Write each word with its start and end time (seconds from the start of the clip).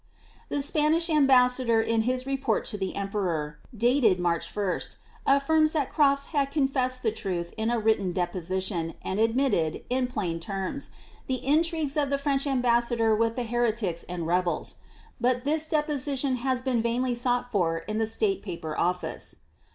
"'The 0.49 0.63
Spanish 0.63 1.11
ambassador, 1.11 1.79
in 1.79 2.01
his 2.01 2.25
report 2.25 2.65
to 2.65 2.75
the 2.75 2.95
emperor, 2.95 3.59
dated 3.77 4.19
March 4.19 4.51
1st, 4.51 4.95
affirms 5.27 5.73
that 5.73 5.91
CroAs 5.91 6.29
had 6.33 6.49
confessed 6.49 7.03
the 7.03 7.11
truth 7.11 7.53
in 7.55 7.69
a 7.69 7.77
written 7.77 8.11
deposition, 8.11 8.95
and 9.03 9.19
admitted, 9.19 9.83
in 9.91 10.07
plain 10.07 10.39
terms, 10.39 10.89
the 11.27 11.45
intrigues 11.45 11.97
of 11.97 12.09
the 12.09 12.17
French 12.17 12.47
ambassador 12.47 13.15
with 13.15 13.35
the 13.35 13.43
heretics 13.45 14.03
and 14.05 14.25
rebels; 14.25 14.77
but 15.19 15.45
this 15.45 15.67
deposition 15.67 16.37
has 16.37 16.63
been 16.63 16.81
vainly 16.81 17.13
sought 17.13 17.51
for 17.51 17.83
at 17.87 17.99
the 17.99 18.07
State 18.07 18.41
Paper 18.41 18.75
Office. 18.75 19.35